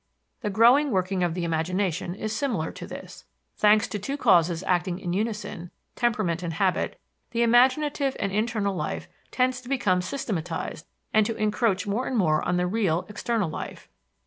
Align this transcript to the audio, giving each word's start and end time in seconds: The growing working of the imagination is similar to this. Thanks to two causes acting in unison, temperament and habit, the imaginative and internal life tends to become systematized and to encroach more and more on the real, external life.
The 0.41 0.49
growing 0.49 0.89
working 0.89 1.21
of 1.21 1.35
the 1.35 1.43
imagination 1.43 2.15
is 2.15 2.35
similar 2.35 2.71
to 2.71 2.87
this. 2.87 3.23
Thanks 3.55 3.87
to 3.89 3.99
two 3.99 4.17
causes 4.17 4.63
acting 4.63 4.97
in 4.97 5.13
unison, 5.13 5.69
temperament 5.95 6.41
and 6.41 6.53
habit, 6.53 6.99
the 7.29 7.43
imaginative 7.43 8.17
and 8.19 8.31
internal 8.31 8.75
life 8.75 9.07
tends 9.29 9.61
to 9.61 9.69
become 9.69 10.01
systematized 10.01 10.87
and 11.13 11.23
to 11.27 11.35
encroach 11.35 11.85
more 11.85 12.07
and 12.07 12.17
more 12.17 12.41
on 12.41 12.57
the 12.57 12.65
real, 12.65 13.05
external 13.09 13.47
life. 13.51 13.89